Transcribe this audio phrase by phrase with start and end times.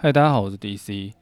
[0.00, 1.12] 嗨，大家好，我是 DC。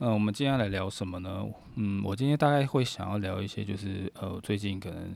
[0.00, 1.46] 嗯，我们今天来聊什么呢？
[1.76, 5.14] 嗯，我今天大概会想要聊一些，就是呃，最近可能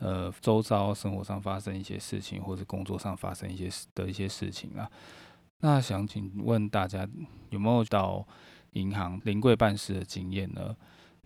[0.00, 4.90] 呃，周遭生活上发生一些事情，或者工作上发生一些的一些事情啊。
[5.60, 7.08] 那想请问大家
[7.50, 8.26] 有没有到
[8.72, 10.74] 银行临柜办事的经验呢？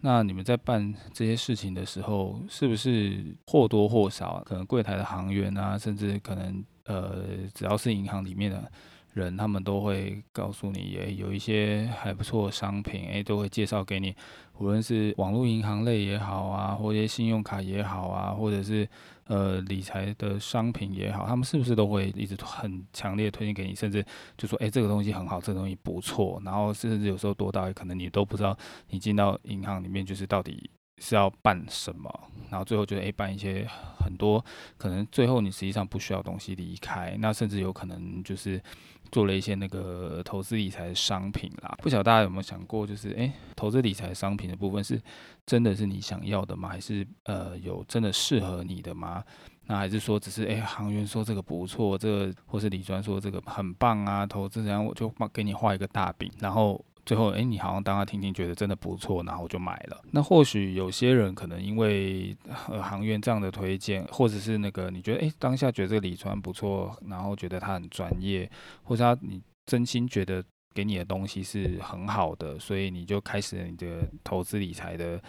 [0.02, 8.70] 那你们在办这些事情的时候，是不是或多或少，可能柜台的行员啊，甚至可能呃，只要是银行里面的。
[9.14, 14.14] 人他们都会告诉你，也有一些还不错的商品，诶，都会介绍给你。
[14.58, 18.86] 无论是网络银行类也好啊，或者信用卡也好啊，或者是
[19.24, 23.74] 呃理财的商品也好，他们是不是都会一直很强烈推荐给你？
[23.74, 24.04] 甚至
[24.36, 26.40] 就说，诶，这个东西很好，这个东西不错。
[26.44, 28.56] 然后甚至有时候多到可能你都不知道，
[28.90, 32.12] 你进到银行里面就是到底是要办什么，
[32.50, 33.66] 然后最后就诶办一些
[33.98, 34.44] 很多
[34.76, 38.62] 可能最后你实际上不需要东西离开，那甚至有可能就是。
[39.10, 45.00] 做了一些那个投资理财的商品啦，不晓得大家有没有想过，就是诶，投资理财商品的部分是
[45.44, 46.68] 真的是你想要的吗？
[46.68, 49.22] 还是呃有真的适合你的吗？
[49.66, 56.84] 那还是说只是诶，行员说这个不错，这个或是李专说这个很棒啊，投资人我就帮给你画一个大饼，然后。
[57.04, 60.00] 最后，哎，你好像当他听听，觉得真的不错，然后就买了。
[60.12, 62.36] 那或许有些人可能因为
[62.68, 68.48] 呃行员这样的推荐，或者是那个你觉得，哎，当下觉得这个理专不错，然后觉得他很专业，
[68.82, 75.20] 或者他你真心觉得给你的东西是很好的，所以你就开始你的投资理财的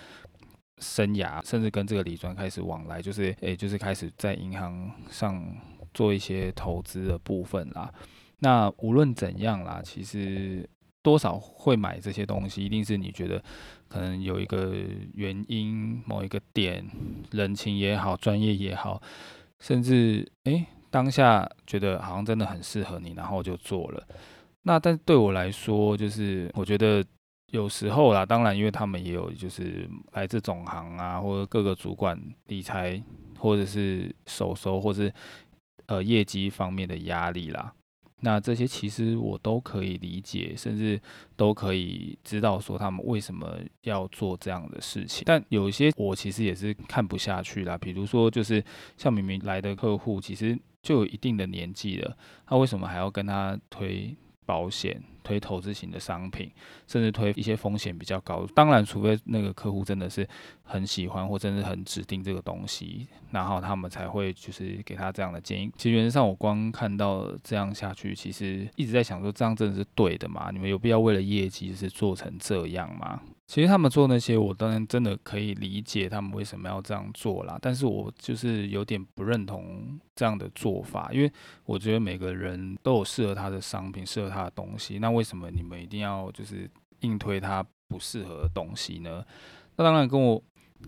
[0.79, 5.43] 生涯，甚至跟这个理专开始往来，就是哎，就是开始在银行上
[5.93, 7.91] 做一些投资的部分啦。
[8.39, 10.69] 那无论怎样啦，其实。
[11.03, 13.43] 多少会买这些东西，一定是你觉得
[13.87, 14.73] 可能有一个
[15.13, 16.85] 原因，某一个点，
[17.31, 19.01] 人情也好，专业也好，
[19.59, 24.07] 甚至诶，当下觉得好像真的很适合你，然后就做了。
[24.63, 27.03] 那但对我来说，就是我觉得
[27.47, 33.01] 有时候啦，当然因为他们也有就是来自总行啊，或者各个主管理财，
[33.39, 35.11] 或者是手收，或是
[35.87, 37.73] 呃业绩方面的压力啦。
[38.21, 40.99] 那这些其实我都可以理解，甚至
[41.35, 45.23] 都可以知道说他们为什么要做这样的事情。
[45.25, 48.63] 但有一些我其实也是看不下去啦，比如说就是
[48.97, 54.15] 像明明来的客户其实就有一定的年纪了，他为什么还要跟他推？
[54.45, 56.51] 保险推投资型的商品，
[56.87, 58.45] 甚至推一些风险比较高。
[58.55, 60.27] 当然，除非那个客户真的是
[60.63, 65.71] 很喜欢或真的很指定这个东西，然后他们才会就是给他这样的建议。
[65.77, 70.49] 其实原则上，我光看到这样下去，其实一直在想说，这样真的是对的吗？
[70.51, 73.21] 你们有必要为了业绩是做成这样吗？
[73.51, 77.59] 其实他们做那些，我当然真的可以理解他们为什么要这样做啦。
[77.61, 81.29] 但是我就是有点不认同这样的做法，因为
[81.65, 84.99] 我觉得每个人都有适合他的商品，适合他的东西。
[84.99, 89.21] 那为什么你们一定要就是硬推他不适合的东西呢？
[89.75, 90.41] 那当然跟我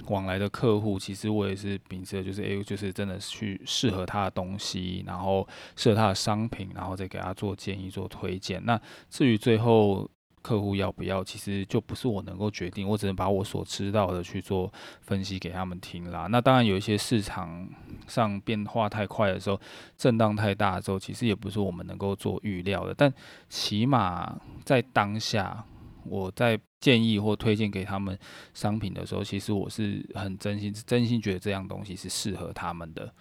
[0.07, 8.63] 往来的客户，其实我也是秉持的就是，诶，就是真的去适合他的东西，然后适合他的商品，然后再给他做建议、做推荐。
[8.63, 10.09] 那至于最后。
[10.43, 14.71] 客户要不要，其实就不是我能够决定，我只能把我所知道的去做
[15.01, 16.27] 分析给他们听啦。
[16.29, 17.65] 那当然有一些市场
[18.07, 19.59] 上变化太快的时候，
[19.97, 22.93] 震荡太大的时候，其实也不是我们能够做预料的。
[22.93, 23.11] 但
[23.47, 25.65] 起码在当下，
[26.03, 28.19] 我在建议或推荐给他们
[28.53, 33.11] 商品的时候，其实我是很真心、真心觉得这样东西是适合他们的。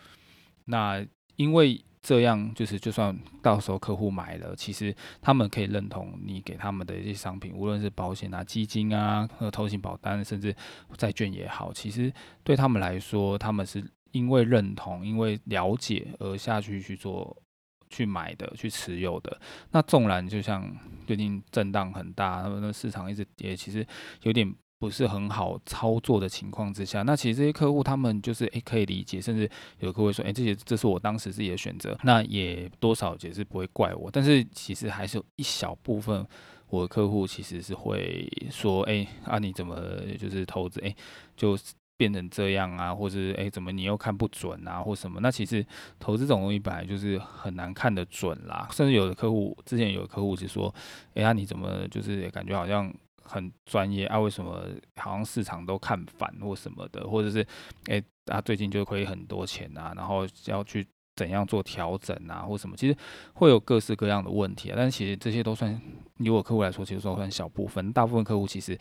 [0.65, 1.07] 那
[1.37, 1.81] 因为。
[2.03, 10.53] 这样就是，就算到时候客户买了，其实他们可以认同你给他们的一些商品，无论是保险啊、基金啊、和投型保单，甚至
[10.99, 17.41] 债券也好，其实对他们来说，他们是因为认同、因为了解而下去去做、
[17.89, 19.41] 去买的、去持有的。
[19.71, 20.77] 那纵然就像
[21.07, 23.87] 最近震荡很大，他们的市场一直跌，其实
[24.23, 24.53] 有点。
[24.83, 29.49] 不是很好操作的情况之下，那其实这些客户他们就是诶可以理解，甚至
[29.79, 34.11] 有客户说诶这些这是我当时自己的选择，那也多少也是不会怪我。
[34.11, 36.27] 但是其实还是有一小部分
[36.69, 39.81] 我的客户其实是会说诶啊你怎么
[40.19, 40.93] 就是投资诶
[41.37, 41.57] 就
[41.97, 45.21] 变成这样啊，或者诶怎么你又看不准啊或什么？
[45.21, 45.65] 那其实
[46.01, 48.67] 投资这种东西本来就是很难看得准啦。
[48.73, 50.75] 甚至有的客户之前有的客户是说
[51.15, 52.93] 诶啊你怎么就是感觉好像。
[53.33, 54.21] 很专业啊？
[54.21, 54.63] 为什么
[54.97, 57.47] 好像市场都看反或什么的，或者是
[57.87, 60.87] 诶，他最近就亏很多钱啊，然后要去
[61.17, 62.97] 怎样做调整啊，或什么，其实
[63.35, 64.75] 会有各式各样的问题啊。
[64.77, 65.81] 但其实这些都算，
[66.19, 67.93] 以我客户来说，其实都算小部分。
[67.93, 68.79] 大部分客户其实。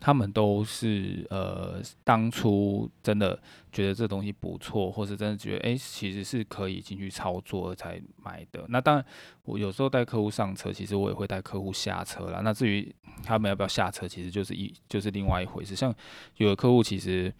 [0.00, 3.38] 他们都是呃，当初真的
[3.72, 8.64] 觉得这东西不错，或是真的觉得诶，其实是可以进去操作才买的。
[8.68, 9.04] 那当然，
[9.44, 12.40] 我有时候带客户上车，其实我也会带客户下车啦。
[12.42, 15.74] 那至于他们要不要下车，其实就是一就是另外一回事。
[15.74, 15.94] 像
[16.36, 17.32] 有的客户其实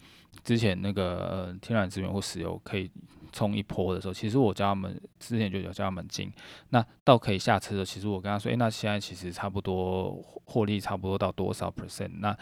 [0.43, 2.91] 之前那个呃天然资源或石油可以
[3.31, 6.31] 冲一波的时候，其实我叫他们之前就有叫他们进。
[6.69, 10.11] 那到可以下车的，其实我跟他说，诶，那现在其实差不多
[10.45, 12.11] 获利差不多到多少 percent？
[12.19, 12.37] 那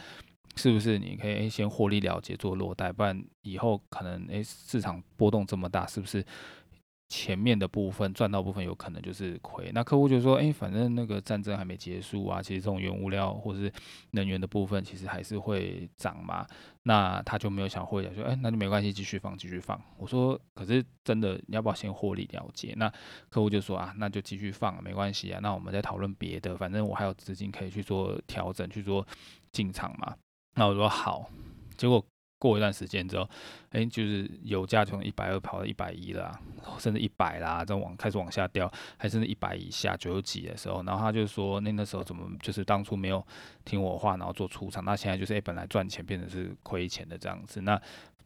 [0.56, 6.26] 是不是你可以先获利了结做落袋，不然以后可能诶市场波动这么大，是不是
[7.10, 9.72] 前面的部分赚到部分有可能就是亏？
[9.74, 13.72] 那客户就说，诶，反正那个战争还没结束啊，其实这种原物料或是
[14.12, 16.46] 能源的部分其实还是会涨嘛。
[16.84, 19.80] 那他就没有想获利，说，诶，那就没关系，继续放，继续放。
[19.98, 22.74] 我说，可是真的你要不要先获利了结？
[22.78, 22.92] 那
[23.30, 25.40] 客户就说啊，那就继续放，没关系啊。
[25.42, 29.06] 那我们再讨论别的，反正我还有资金可以去做调整，去做
[29.52, 30.16] 进场嘛。
[30.56, 31.30] 那我说好，
[31.78, 32.04] 结果
[32.40, 33.28] 过一段时间之后，
[33.72, 36.40] 哎、就是油价从一百二跑到一百一啦，
[36.78, 43.26] 甚至一百啦，再往开始往下掉，还甚至一百以下九十几的时候，然后他就说，那那时候怎么就是当初没有
[43.66, 47.82] 听我话，然后做出场，那现在就是哎、本来赚钱变成是亏钱的这样子，那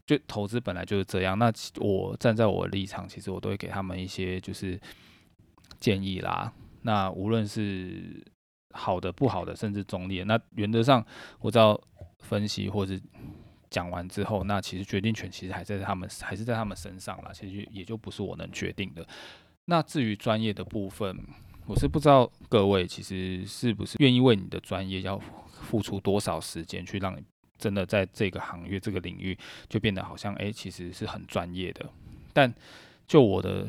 [0.05, 1.39] 就投资本来就是这样。
[1.39, 4.77] 那我站在我的立场，其实我都会给他们一些就是
[5.79, 6.51] 建议啦。
[6.81, 8.21] 那无论是
[8.71, 11.05] 好的、不好的，甚至中立的，那原则上
[11.39, 11.81] 我知道。
[12.21, 12.93] 分析或者
[13.71, 17.33] 讲完之后，那其实决定权其实还在他们，还是在他们身上了。
[17.33, 19.03] 其实也就不是我能决定的。
[19.65, 21.17] 那至于专业的部分，
[21.65, 25.19] 我是不知道各位其实是不是愿意为你的专业要
[25.49, 27.23] 付出多少时间，去让你
[27.57, 29.35] 真的在这个行业、这个领域
[29.67, 31.89] 就变得好像诶，其实是很专业的。
[32.31, 32.53] 但
[33.07, 33.67] 就我的。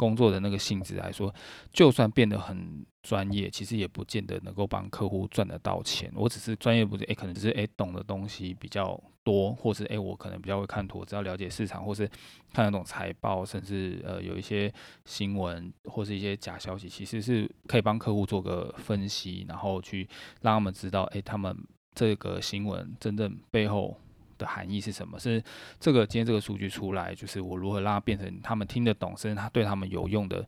[0.00, 1.30] 工作的那个性质来说，
[1.74, 6.10] 就算变得很专业，其实也不见得能够帮客户赚得到钱。
[6.14, 12.08] 我只是专业不是诶，可能只是诶懂的东西比较多，或是诶我可能比较会看图，只要了解市场，或是
[12.54, 14.72] 看那种财报，甚至呃有一些
[15.04, 20.08] 新闻或是一些假消息，其实是可以帮客户做个分析，然后去
[20.40, 21.54] 让他们知道诶他们
[21.94, 23.94] 这个新闻真正背后。
[24.40, 25.18] 的含义是什么？
[25.18, 25.42] 是
[25.78, 30.44] 这个今天这个数据出来，就是我如何让它变成他们听得懂，甚至他对他们有用的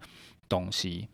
[0.48, 1.06] 东西。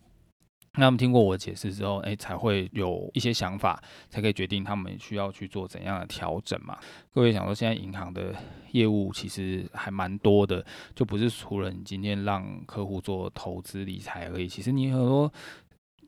[0.75, 6.79] 那他们听过我的解释之后，哎，才会有一些想法，才可以决定他们需要去做怎样的调整嘛。
[7.13, 8.33] 各位想说，现在银行的
[8.71, 10.65] 业务其实还蛮多的，
[10.95, 15.33] 就不是除了你今天让客户做投资理财而已，其实你很多。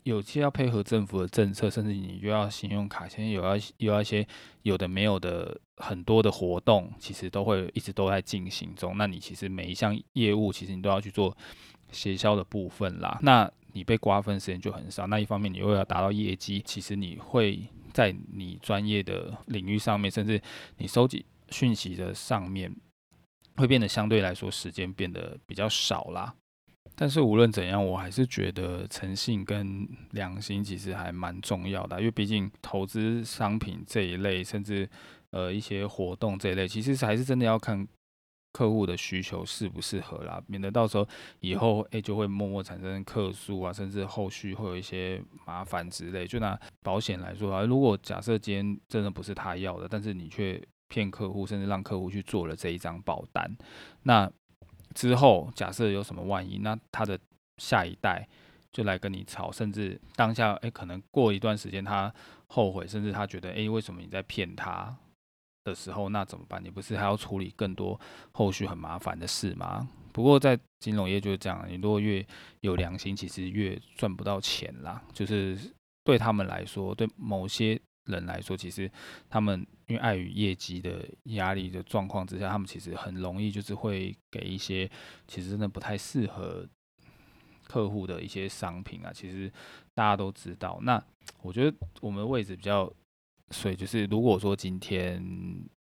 [0.02, 4.26] 有些要配合政府的政策，甚至你又要信用卡，现在有要有要一些
[4.62, 8.97] 有的没有的很多的活动，其实都会一直都在进行中。
[8.97, 11.37] 那你其实每一项业务，其实你都要去做
[11.93, 13.19] 协销的部分啦。
[13.23, 15.06] 那你被瓜分时间就很少。
[15.06, 17.62] 那一方面你又要达到业绩，其实你会
[17.93, 20.41] 在你专业的领域上面，甚至
[20.79, 22.75] 你收集讯息的上面，
[23.56, 26.35] 会变得相对来说时间变得比较少啦。
[27.00, 34.87] 但是无论怎样，我还是觉得诚信跟良心其实还蛮重要的，因为毕竟投资商品这一类，甚至
[35.31, 37.88] 呃一些活动这一类，其实还是真的要看
[38.52, 41.08] 客户的需求适不适合啦，免得到时候
[41.41, 46.26] 以后诶就会默默产生客诉啊，甚至后续会有一些麻烦之类。
[46.26, 53.50] 就拿保险来说啊，如果假设今天真的不是他要的，但是你却骗客户，甚至让客户去做了这一张保单，
[54.03, 54.31] 那。
[54.94, 57.19] 之后，假设有什么万一，那他的
[57.58, 58.26] 下一代
[58.72, 62.12] 就来跟你吵，甚至当下，哎，可能过一段时间他
[62.48, 64.96] 后悔，甚至他觉得，哎，为什么你在骗他
[65.65, 66.62] 的时候，那怎么办？
[66.65, 67.98] 你不是还要处理更多
[68.32, 69.88] 后续很麻烦的事吗？
[70.12, 72.26] 不过在金融业就是这样，你如果越
[72.60, 75.03] 有良心，其实越赚不到钱啦。
[75.12, 75.56] 就是
[76.05, 77.81] 对他们来说，对某些。
[78.10, 78.90] 人来说，其实
[79.29, 84.90] 他们因为碍于业绩的压力的状况之下，他们其实很容易就是会给一些
[85.26, 86.69] 其实真的不太适合
[87.67, 89.12] 客户的一些商品啊。
[89.12, 89.50] 其实
[89.94, 91.02] 大家都知道，那
[91.43, 92.93] 我觉得我们的位置比较，
[93.50, 95.24] 所以就是如果说今天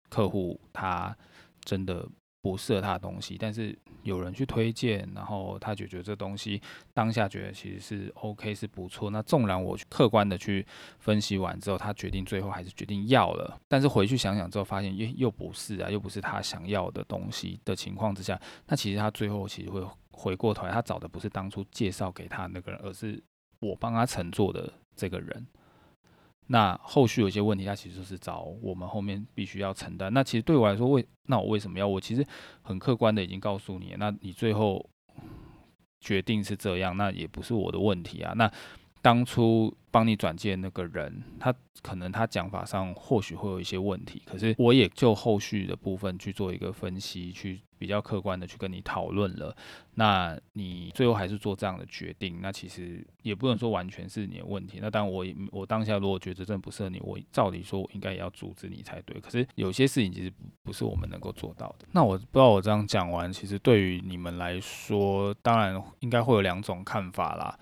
[0.09, 1.17] 客户他
[1.65, 2.09] 真的。
[2.41, 6.61] 不适合他的东西，但是有人去推荐，然后他就觉得这东西
[6.95, 9.11] 当下觉得其实是 OK 是不错。
[9.11, 10.65] 那纵然我去客观的去
[10.99, 23.23] 分析完之后，他决定最后还是决定要了，但是回去想想之后发现又又不是啊，又不是他想要的东西的情况之下，那其实他最后其实会回过头来，他找的不是当初介绍给他那个人，而是
[23.61, 25.47] 我帮他乘坐的这个人。
[26.49, 30.13] 那后续有些问题，他其实是找我们后面必须要承担。
[30.13, 31.87] 那其实对我来说，为那我为什么要？
[31.87, 32.27] 我其实
[32.63, 34.89] 很客观的已经告诉你，那你最后
[36.01, 38.33] 决定是这样，那也不是我的问题啊。
[38.35, 38.51] 那
[39.09, 41.51] 当初帮你转介那个人，他
[41.81, 49.57] 可能他讲法上或许会有一些问题，可是我也就后续的部分去做一个分析，去比较客观的去跟你讨论了。
[49.95, 54.79] 那你最后还是做这样的决定，那其实也不能说完全是你的问题。
[54.83, 59.19] 那当然我我当下如果觉得真的不适合你，我照理说我应该也要阻止你才对。
[59.23, 60.31] 可是有些事情其实
[60.63, 61.87] 不是我们能够做到的。
[61.93, 67.59] 那我不知道我这样讲完，其实对于你们来说，当然应该会有两种看法啦。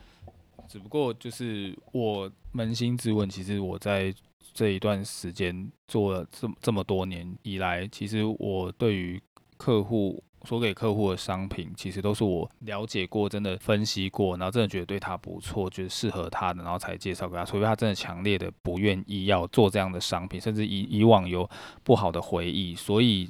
[0.69, 4.15] 只不过就是我扪心自问，其实我在
[4.53, 9.21] 这一段时间做了这么这么多年以来，其实我对于
[9.57, 17.45] 客户所给客户的商品，其实都是我了解过、真的分析过，然后真的觉得对他不错，觉得适合他的，然后才介绍给他。
[17.45, 21.49] 除非他真的强烈的不愿意要做这样的商品，甚至以以往有
[21.83, 23.29] 不好的回忆，所以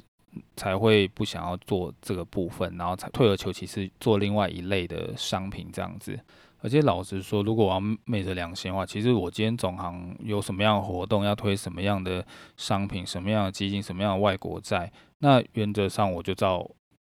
[0.55, 6.19] 才会不想要做这个部分，然后才退而求其次做另外一类的商品这样子。
[6.67, 12.25] 而且老实说，如果我要昧着良心的话，其实我今天总行有什么样的活动，要推什么样的
[12.57, 16.69] 商品，什么样的基金，什么样的外国债，那原则上我就照。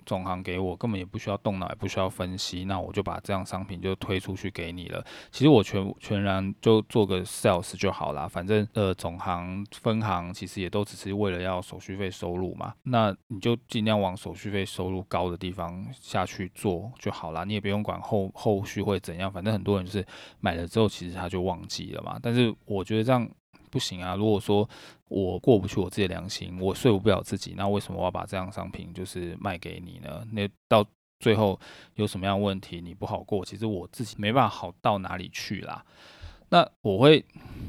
[0.06, 5.06] 总行给我根本也不需要动脑，也不需要分析，那我就把这样商品就推出去给你了。
[5.32, 12.74] 其实我全全然就做个 sales 就好啦，反正呃总行分行其实也都只是为了要手续费收入嘛。
[12.84, 20.06] 那你就尽量往手续费收入高的地方下去做就好啦，你也不用管后后续会怎样，反正很多人就是
[20.40, 22.18] 买了之后其实他就忘记了嘛。
[22.22, 23.30] 但是我觉得这样。
[23.70, 24.16] 不行啊！
[24.16, 24.68] 如果说
[25.08, 30.26] 我过不去我自己的良心，我说服不了自己，那为什么我要把这样商品就是卖给你呢？
[30.32, 30.86] 那到
[31.20, 31.60] 最后
[31.96, 35.86] 有什么样的问题你不好过，其实我自己没办法好到哪里去啦。
[36.50, 37.24] 那我会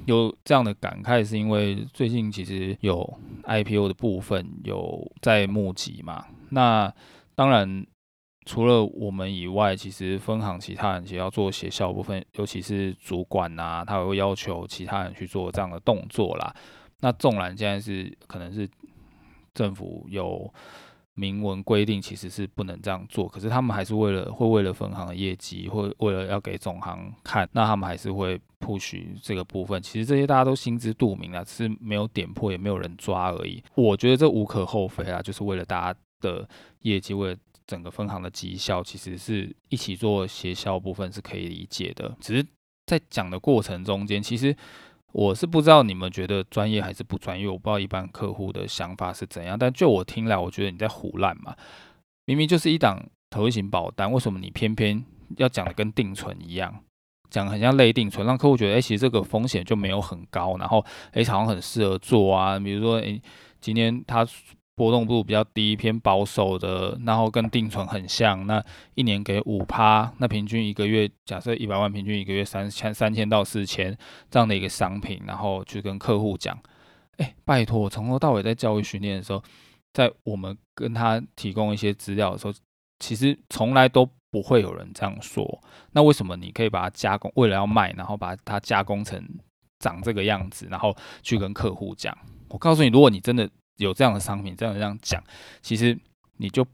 [0.06, 6.26] 有这样的感慨，是因为最近其实有 IPO 的部分有在募集嘛。
[6.50, 6.92] 那
[7.34, 7.86] 当然。
[8.50, 16.52] 除了我们以外，其实分行其他人也要做协调部分，尤其是主管呐，他会要求其他人去做这样的动作啦。
[16.98, 18.68] 那纵然现在是可能是
[19.54, 20.52] 政府有
[21.14, 29.80] 明文规定，其实是不能这样做，可是他们还是为了会为了分行的业绩，会为了要给总行看，那他们还是会 push 这个部分。
[29.80, 33.62] 其实这些大家都心知肚明啊，只是没有点破，也没有人抓而已。
[33.76, 36.48] 我觉得这无可厚非啊，就是为了大家的
[36.80, 37.36] 业绩，为了。
[37.70, 42.44] 整个分行的绩效其实是一起做协销部分是可以理解的，只是
[42.84, 44.56] 在讲的过程中间，其实
[45.12, 49.56] 我是不知道你们觉得专业还是不专业，我不知道一般客户的想法是怎样。
[49.56, 51.54] 但就我听来，我觉得你在胡乱嘛，
[52.24, 53.00] 明明就是一档
[53.30, 55.04] 投资型保单，为什么你偏偏
[55.36, 56.74] 要讲的跟定存一样，
[57.30, 63.20] 讲很像类定存，让客户觉得哎、其实这个风险就没有很高，然后哎、好像很适合做啊，比如说哎、
[63.60, 64.26] 今天他。
[64.80, 68.46] 波动度比较低，偏保守的，然后跟定存很像。
[68.46, 73.94] 那一年给五趴，那平均一个月，假设一百万，平均一个月三千三千到四千
[74.30, 76.58] 这样的一个商品，然后去跟客户讲，
[77.18, 79.42] 哎，拜托，从头到尾在教育训练的时候，
[79.92, 82.54] 在我们跟他提供一些资料的时候，
[83.00, 85.62] 其实从来都不会有人这样说。
[85.92, 89.22] 那为什么你可以把它加工，为了要卖，然后把它加工成
[89.78, 92.16] 长这个样子，然后去跟客户讲？
[92.48, 93.46] 我告诉你，如果你真的。
[93.80, 95.22] 有这样的商品，这样这样讲，
[95.62, 95.98] 其实
[96.36, 96.64] 你就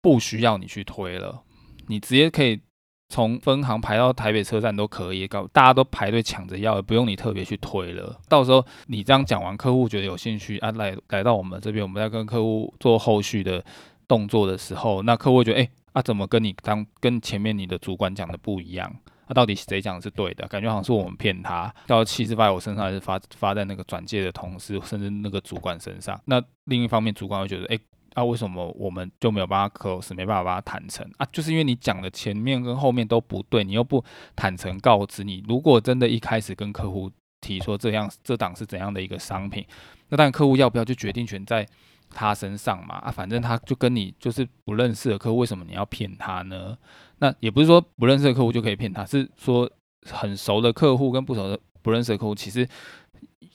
[0.00, 1.42] 不需要你去推了，
[1.88, 2.60] 你直接可以
[3.08, 8.18] 从分行排到台北车站都可以，搞大家都排队抢着要，也不用你特别去推了。
[8.28, 13.64] 到时候你这样讲完，客户觉得有兴趣啊，来来到我们这边，我们在跟客户做后续的
[14.06, 18.94] 动作的时候，那客户觉得，哎，啊怎么跟你当跟前面你的主管讲的不一样？
[19.32, 20.46] 到底谁讲是对的？
[20.48, 26.20] 感觉好像是我们骗他，到气是发在我身上，还是发发在那个转介的同事，甚至那个主管身上？
[26.26, 27.78] 那另一方面，主管会觉得，哎，
[28.14, 31.26] 啊，为什么我们就没有办法 close，没办法把它谈成啊？
[31.32, 34.04] 就是因为你讲的前面跟后面都不对，你又不
[34.36, 35.42] 坦诚告知你。
[35.48, 37.10] 如果真的一开始跟客户
[37.40, 39.66] 提说这样这档是怎样的一个商品，
[40.08, 41.66] 那当然客户要不要就决定权在
[42.14, 42.96] 他身上嘛。
[42.96, 46.76] 啊，反正他就跟你就是不认识的客户，为什么你要骗他呢？
[47.18, 49.70] 那也不是说不认识的客户就可以骗他，是说
[50.10, 52.68] 很熟的客户跟不熟的不认识的客户，其实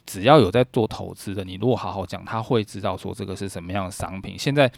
[0.05, 4.37] 只要有在做投资的，你如果好好讲，他会知道说这个是什么样的商品。
[4.39, 4.71] 现在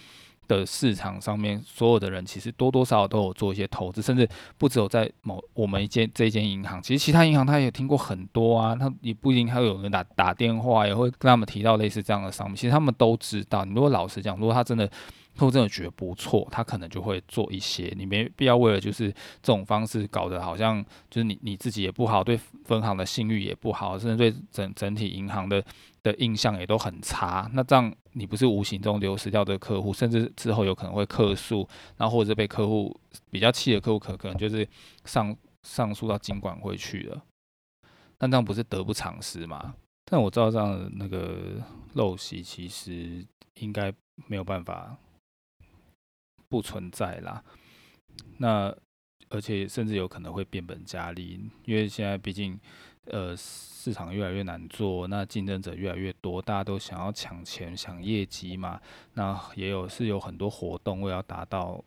[0.49, 4.27] 的市场上面，所有的人其实多多少少都有做一些投资，甚至
[4.57, 13.63] 不只有在某我们一间这间银行，其实其他银行他也听过很多啊，他也不一定还有人打打电话，也会跟他们提到类似这样的商品，其实他们都知道。
[13.63, 14.91] 你如果老实讲，如果他真的。
[15.37, 17.93] 客户真的觉得不错，他可能就会做一些。
[17.95, 19.09] 你没必要为了就是
[19.41, 25.63] 这种方式搞得好像就是你你自己也不好，对分行的信誉也不好，甚至对整整体银行的
[26.03, 27.49] 的印象也都很差。
[27.53, 32.99] 那这样你不是无形中流失掉的客户，甚至之后有可能会客诉，然后或者被客户
[33.31, 34.67] 比较气的客户可可能就是
[35.05, 37.23] 上上诉到经管会去了。
[38.19, 39.75] 那这样不是得不偿失吗？
[40.05, 41.61] 但我知道这样那个
[41.95, 43.25] 陋习其实
[43.59, 43.93] 应该
[44.27, 44.97] 没有办法
[46.49, 47.43] 不存在啦。
[48.37, 48.75] 那
[49.29, 52.59] 而且甚至有可能会变本加厉，因为现在毕竟
[53.11, 58.79] 呃市场越来越难做，那竞争者越来越多，大家都想要抢钱、抢业绩嘛。
[59.13, 61.83] 那也有是有很多活动为了达到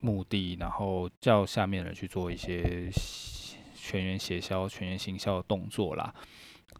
[0.00, 2.90] 目的，然后叫下面人去做一些
[3.74, 6.14] 全员协销、全员行销的动作啦。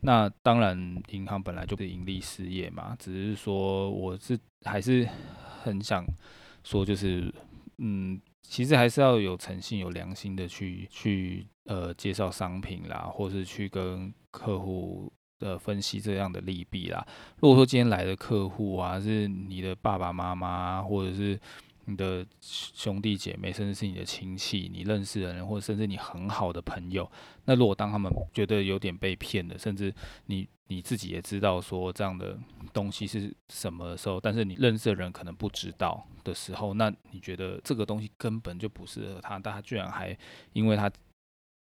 [0.00, 5.08] 那当然，银行本来就是盈利事业嘛，只是说我是还是
[5.62, 6.04] 很想
[6.64, 7.32] 说，就是
[7.78, 17.06] 嗯，其实还是要有诚信、有良心的去去呃介绍商品啦，或是去跟客户的分析这样的利弊啦。
[17.38, 21.40] 如果说今天来的客户啊是你的爸爸妈妈，或者是
[21.86, 27.10] 你的兄弟姐妹，甚至是你的亲戚，你认识的人，或者甚至你很好的朋友，
[27.44, 29.92] 那如果当他们觉得有点被骗的，甚至
[30.26, 32.38] 你你自己也知道说这样的
[32.72, 40.16] 东西是什么时候，但是你认识的人可能不知道的时候，那你觉得这个东西根本就不适合他，但他居然还
[40.52, 40.90] 因为他。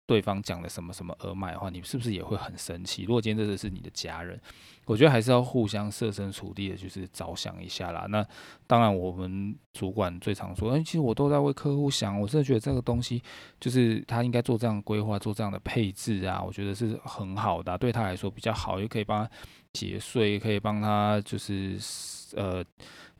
[0.06, 3.04] 对方讲了什么什么而买的话，你是不是也会很生气？
[3.04, 4.38] 如果今天这个是你的家人，
[4.84, 8.04] 我觉得还是要互相设身处地的，就是着想一下啦。
[8.08, 8.26] 那
[8.66, 13.22] 当然，我们主管最常说，哎，其实我都在为客户想，我真的觉得这个东西
[13.60, 19.30] 就是他应该做这样的规划，做这样的配置啊，我觉得是很好的，对他来说比较好，也可以帮他
[19.72, 21.78] 节税，可以帮他就是
[22.34, 22.62] 呃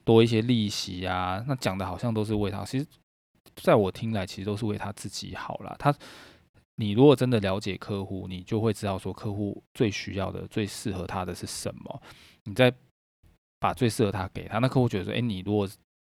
[0.04, 1.42] 多一些利息啊。
[1.46, 2.84] 那讲的好像都是为他，其实
[3.54, 5.76] 在我听来，其实都是为他自己好啦。
[5.78, 5.94] 他。
[6.76, 12.02] 你如果真的了解客户，你就会知道说客户最需要的、最适合他的是什么。
[12.44, 12.72] 你再
[13.60, 15.68] 把最适合他给他，那客户觉得说：“诶，你如果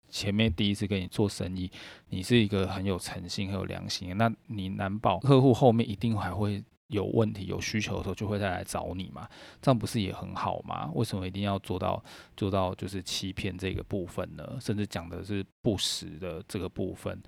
[0.08, 1.70] 前面第一次跟你做生意，
[2.08, 9.28] 你是一个很有诚信、很有良心，那你难保客户后面一定还会有问题、有需求的时候就会再来找你嘛？
[9.60, 10.88] 这样不是也很好吗？
[10.94, 12.02] 为什么一定要做到
[12.36, 14.56] 做到就是欺骗这个部分呢？
[14.60, 17.20] 甚至讲的是不实的这个部分，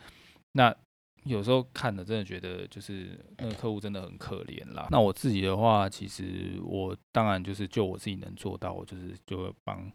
[0.53, 0.75] 那？
[1.27, 4.87] 有时候看了真的觉得就是那个客户真的很可怜啦。
[4.91, 9.91] 那我自己的话，其实我当然就是就我自己能做到，我就是就会帮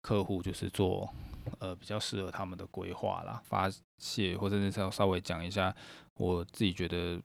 [0.00, 1.08] 客户就是做
[1.58, 5.74] 呃比较适合他们的规划啦，发泄或者是要稍微讲一下
[6.16, 7.20] 我自己觉得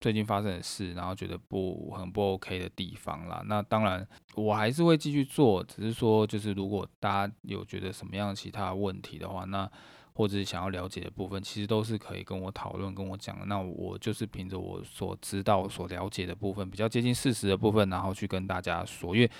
[0.00, 3.42] 最近发生的事，然后觉得不很不 OK 的地方啦。
[3.46, 9.70] 那当然我还是会继续做，只是说就是如果大家有觉得什么样其他问题的话，那。
[10.16, 13.46] 或者是想要了解的部分，其实都是可以跟我讨论、跟我讲。
[13.46, 19.14] 那我就是凭着我所知道、所了解的部分，比较接近事实的部分，然后去跟大家说。
[19.14, 19.30] 因为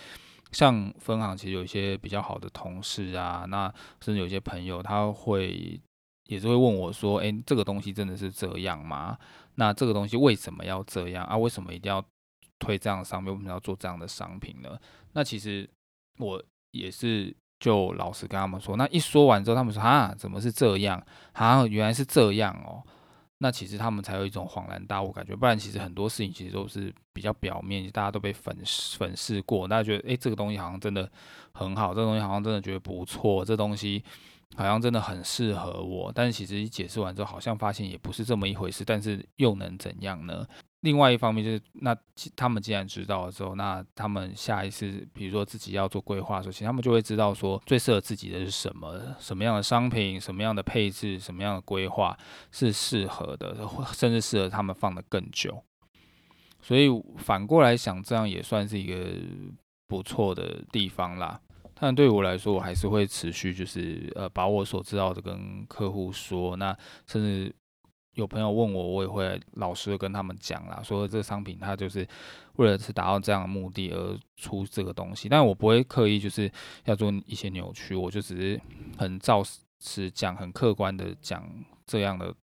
[0.53, 3.73] 像分行，其实有一些比较好的同事啊，那
[4.05, 5.81] 甚至有些朋友，他会
[6.27, 9.17] 也是会问我说：“诶，这个东西真的是这样吗？
[9.55, 11.39] 那这个东西为什么要这样啊？
[11.39, 12.05] 为什么一定要
[12.59, 13.33] 推这样的商品？
[13.33, 14.79] 为什么要做这样的商品呢？”
[15.15, 15.67] 那其实
[16.19, 17.35] 我也是。
[17.59, 21.03] 就老实跟他们说，那一说完之后，他们说啊，怎么是这样？
[21.33, 22.83] 啊，原来是这样哦。
[23.39, 28.57] 那其实他们才有一种恍然大悟感觉，不然其实很多事情其实都是比较表面，大家都被粉
[28.97, 31.11] 粉饰过，大家觉得诶，这个东西好像真的
[31.53, 34.03] 很好，这个东西好像真的觉得不错，这东西
[34.57, 36.11] 好像真的很适合我。
[36.15, 38.83] 但是其实一解释完之后，好像发现也不是这么一回事。
[38.87, 40.47] 但是又能怎样呢？
[40.83, 41.97] 另外一方面就是，那
[42.37, 52.17] 他们既然知道了之后，那他们下一次，比如说自己要做规划的时候，其实他们就会知道说，最适合自己的是什么，什么样的商品，什么样的配置，什么样的规划
[52.53, 53.57] 是适合的，
[53.95, 55.61] 甚至适合他们放得更久。
[56.61, 59.11] 所以反过来想，这样也算是一个
[59.89, 61.41] 不错的地方啦。
[61.75, 67.53] 但对我来说，我还是会持续就是呃，把我所知道的跟客户说，那甚至。
[68.17, 72.07] 有朋友问我，我也会老实跟他们讲啦，说这个商品它就是
[72.55, 76.51] 为了是达到这样的目的而出这个东西，但我不会刻意就是
[76.87, 78.61] 要做一些扭曲，我就只是
[78.97, 79.43] 很照
[79.81, 81.47] 实讲、很客观的讲
[81.87, 82.35] 这样的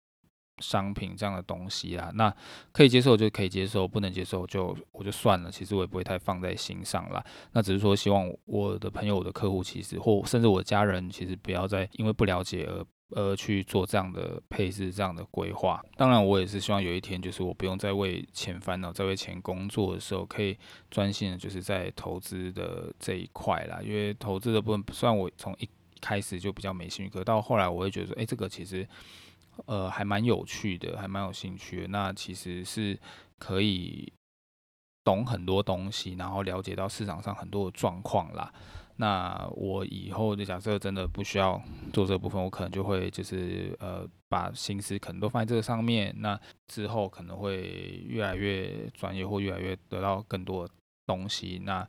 [0.60, 2.12] 商品、这样的东西啦。
[2.14, 2.32] 那
[2.70, 5.50] 可以接受就可以接受，不能接受就我就算了。
[5.50, 7.24] 其实我也不会太放在心上啦。
[7.50, 12.86] 那只是说希望我的朋友、我的客户，其实或甚至我的家人，其实不要再因为不了解而。
[13.14, 15.80] 呃，去做这样的配置、这样的规划。
[15.96, 20.58] 当然，我也是希望有一天，就是我不用再为钱烦恼，再为钱工作的时候，可以
[20.90, 23.78] 专心的就是在投资的这一块啦。
[23.80, 25.68] 因为投资的部分，虽然我从一
[26.00, 28.84] 开始就比较没兴趣，可到后来我会觉得说，哎，这个其实
[29.66, 31.86] 呃还蛮有趣的，还蛮有兴趣。
[31.88, 32.98] 那其实是
[33.38, 34.12] 可以
[35.04, 38.52] 懂很多东西，然后了解到市场上很多的状况啦。
[38.96, 41.60] 那我以后就假设真的不需要
[41.92, 46.14] 做这部分，我可能就会就是呃把心思可能都放在这个上面。
[46.18, 50.72] 那之后可能会越来越专业，或越来越得到更多的
[51.06, 51.60] 东西。
[51.64, 51.86] 那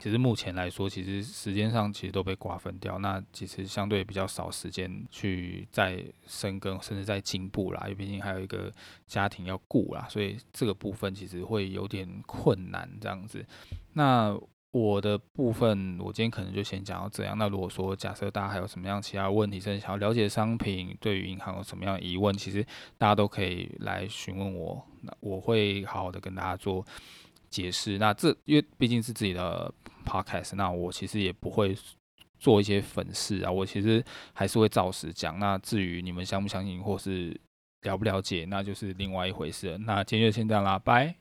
[0.00, 2.98] 其实目前来说，其实时间上其实都被瓜分掉。
[2.98, 7.82] 那其实相对比较少时间去再深耕，甚至再进步啦。
[7.84, 8.72] 因为毕竟还有一个
[9.06, 13.44] 家庭要顾啦，所以这个部分其实会有点困难这样子。
[13.92, 14.34] 那
[14.72, 17.36] 我的部分，我今天可能就先讲到这样。
[17.36, 22.64] 那如果说假设大家还有什么样其他问题，甚至想要了解商品，对于银行有什么样疑问，其实
[22.96, 26.86] 大家都可以来询问我，那我会好好的跟大家做
[27.48, 27.98] 解释。
[27.98, 29.72] 那这因为毕竟是自己的
[30.06, 31.76] podcast，那我其实也不会
[32.38, 35.38] 做一些粉饰啊，我其实还是会照实讲。
[35.40, 37.38] 那至于你们相不相信或是
[37.82, 39.78] 了不了解，那就是另外一回事了。
[39.78, 41.19] 那今天就先这样啦，拜。